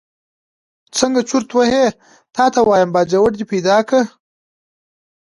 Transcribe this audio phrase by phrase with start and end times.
[0.97, 1.85] څنګه چرت وهې
[2.35, 4.03] تا ته وایم، باجوړ دې پیدا کړ.